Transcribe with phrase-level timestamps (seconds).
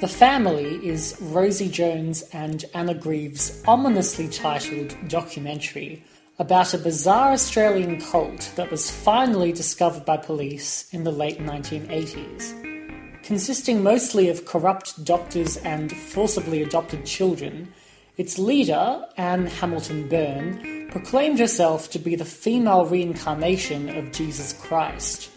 [0.00, 6.02] The Family is Rosie Jones and Anna Grieve's ominously titled documentary
[6.36, 13.22] about a bizarre Australian cult that was finally discovered by police in the late 1980s.
[13.22, 17.72] Consisting mostly of corrupt doctors and forcibly adopted children,
[18.16, 25.30] its leader, Anne Hamilton Byrne, proclaimed herself to be the female reincarnation of Jesus Christ.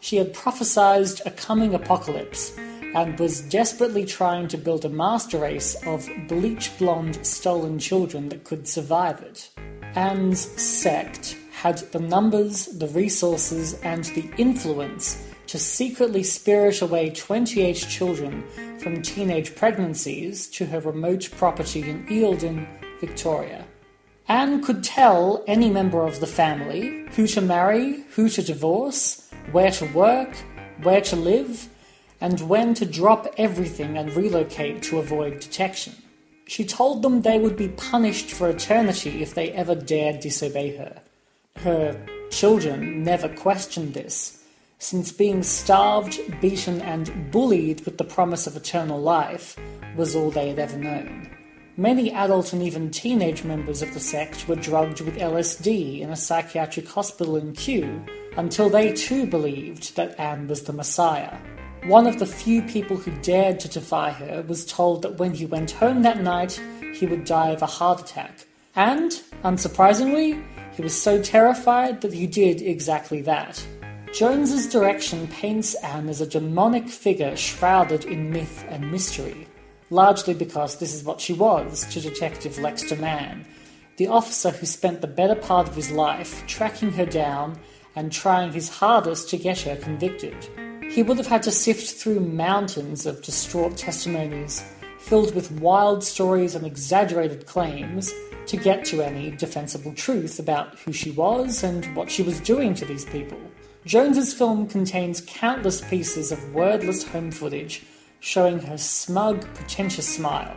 [0.00, 2.52] She had prophesied a coming apocalypse
[2.94, 8.44] and was desperately trying to build a master race of bleach blonde stolen children that
[8.44, 9.50] could survive it.
[9.94, 17.74] Anne's sect had the numbers, the resources, and the influence to secretly spirit away 28
[17.74, 18.42] children
[18.78, 22.66] from teenage pregnancies to her remote property in Eildon,
[23.00, 23.64] Victoria.
[24.28, 29.70] Anne could tell any member of the family who to marry, who to divorce, where
[29.72, 30.34] to work,
[30.82, 31.68] where to live,
[32.22, 35.92] and when to drop everything and relocate to avoid detection.
[36.46, 41.02] She told them they would be punished for eternity if they ever dared disobey her.
[41.56, 44.44] Her children never questioned this,
[44.78, 49.58] since being starved, beaten, and bullied with the promise of eternal life
[49.96, 51.28] was all they had ever known.
[51.76, 56.16] Many adult and even teenage members of the sect were drugged with LSD in a
[56.16, 58.04] psychiatric hospital in Kew
[58.36, 61.38] until they too believed that Anne was the Messiah.
[61.86, 65.46] One of the few people who dared to defy her was told that when he
[65.46, 66.62] went home that night,
[66.94, 68.46] he would die of a heart attack.
[68.76, 69.10] And,
[69.42, 70.40] unsurprisingly,
[70.76, 73.66] he was so terrified that he did exactly that.
[74.14, 79.48] Jones's direction paints Anne as a demonic figure shrouded in myth and mystery,
[79.90, 83.44] largely because this is what she was to Detective Lex de Man,
[83.96, 87.58] the officer who spent the better part of his life tracking her down
[87.96, 90.48] and trying his hardest to get her convicted.
[90.92, 94.62] He would have had to sift through mountains of distraught testimonies
[94.98, 98.12] filled with wild stories and exaggerated claims
[98.44, 102.74] to get to any defensible truth about who she was and what she was doing
[102.74, 103.40] to these people.
[103.86, 107.86] Jones's film contains countless pieces of wordless home footage
[108.20, 110.54] showing her smug, pretentious smile,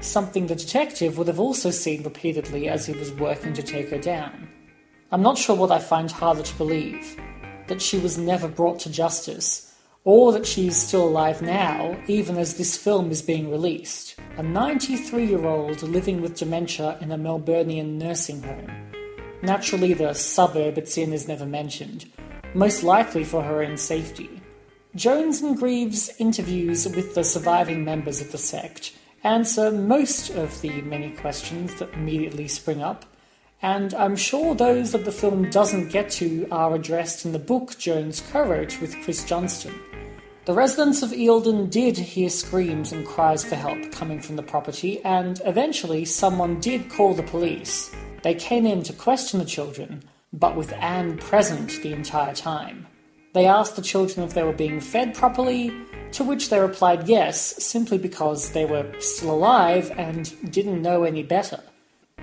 [0.00, 3.98] something the detective would have also seen repeatedly as he was working to take her
[3.98, 4.48] down.
[5.12, 7.16] I'm not sure what I find harder to believe
[7.68, 9.67] that she was never brought to justice
[10.08, 14.18] or that she is still alive now, even as this film is being released.
[14.38, 18.90] A 93 year old living with dementia in a Melburnian nursing home.
[19.42, 22.10] Naturally, the suburb it's in is never mentioned,
[22.54, 24.40] most likely for her own safety.
[24.94, 28.94] Jones and Grieve's interviews with the surviving members of the sect
[29.24, 33.04] answer most of the many questions that immediately spring up,
[33.60, 37.76] and I'm sure those that the film doesn't get to are addressed in the book
[37.76, 39.74] Jones co wrote with Chris Johnston.
[40.48, 44.98] The residents of Eildon did hear screams and cries for help coming from the property,
[45.04, 47.94] and eventually someone did call the police.
[48.22, 52.86] They came in to question the children, but with Anne present the entire time.
[53.34, 55.70] They asked the children if they were being fed properly,
[56.12, 61.24] to which they replied yes, simply because they were still alive and didn't know any
[61.24, 61.60] better.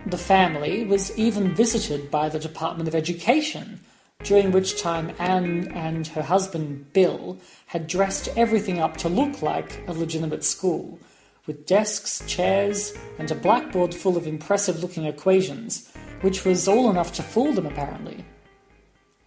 [0.08, 3.81] The family was even visited by the Department of Education,
[4.25, 7.38] during which time Anne and her husband Bill
[7.68, 11.00] had dressed everything up to look like a legitimate school,
[11.46, 15.91] with desks, chairs, and a blackboard full of impressive looking equations,
[16.22, 18.25] which was all enough to fool them apparently.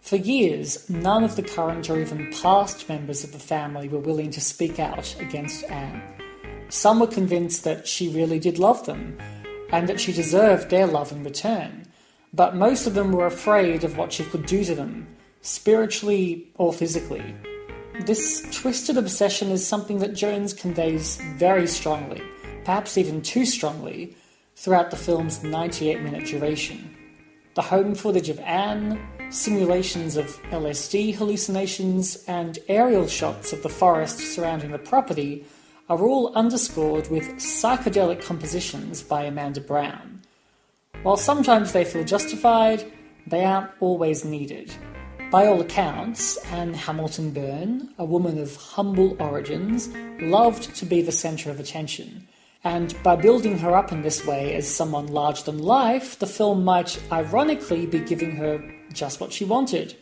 [0.01, 4.31] For years, none of the current or even past members of the family were willing
[4.31, 6.01] to speak out against Anne.
[6.67, 9.17] Some were convinced that she really did love them,
[9.71, 11.88] and that she deserved their love in return
[12.33, 15.07] but most of them were afraid of what she could do to them,
[15.41, 17.35] spiritually or physically.
[18.05, 22.21] This twisted obsession is something that Jones conveys very strongly,
[22.63, 24.15] perhaps even too strongly,
[24.55, 26.95] throughout the film's 98 minute duration.
[27.55, 34.19] The home footage of Anne, simulations of LSD hallucinations, and aerial shots of the forest
[34.19, 35.45] surrounding the property
[35.89, 40.18] are all underscored with psychedelic compositions by Amanda Brown.
[41.03, 42.91] While sometimes they feel justified,
[43.25, 44.73] they aren't always needed.
[45.31, 49.87] By all accounts, Anne Hamilton Byrne, a woman of humble origins,
[50.19, 52.27] loved to be the centre of attention.
[52.65, 56.65] And by building her up in this way as someone larger than life, the film
[56.65, 58.61] might ironically be giving her
[58.91, 59.95] just what she wanted,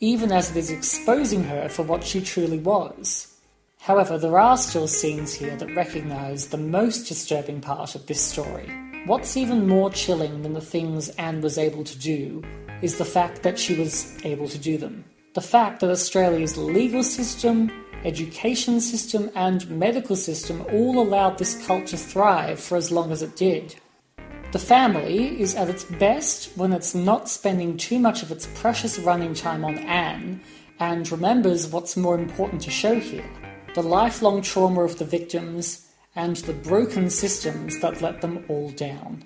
[0.00, 3.36] even as it is exposing her for what she truly was.
[3.80, 8.87] However, there are still scenes here that recognise the most disturbing part of this story.
[9.06, 12.42] What's even more chilling than the things Anne was able to do
[12.82, 15.04] is the fact that she was able to do them.
[15.34, 17.70] the fact that Australia's legal system,
[18.04, 23.22] education system, and medical system all allowed this cult to thrive for as long as
[23.22, 23.76] it did.
[24.50, 28.98] The family is at its best when it's not spending too much of its precious
[28.98, 30.40] running time on Anne
[30.80, 33.30] and remembers what's more important to show here
[33.74, 39.24] the lifelong trauma of the victims and the broken systems that let them all down.